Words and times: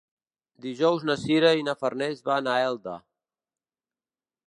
Dijous 0.65 1.05
na 1.09 1.17
Sira 1.25 1.53
i 1.59 1.67
na 1.69 1.77
Farners 1.83 2.25
van 2.31 2.53
a 2.55 2.59
Elda. 2.71 2.99